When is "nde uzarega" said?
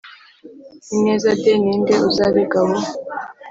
1.81-2.57